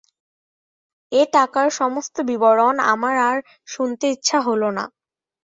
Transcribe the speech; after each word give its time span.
এ 1.11 1.21
টাকার 1.33 1.67
সমস্ত 1.79 2.15
বিবরণ 2.29 2.75
আমার 2.91 3.15
আর 3.29 3.37
শুনতে 3.67 4.05
ইচ্ছে 4.09 4.37
হল 4.47 4.61
না। 4.77 4.83